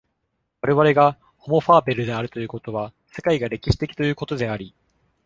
[0.61, 4.73] 我々がホモ・ファーベルであるということは、世界が歴史的ということであり、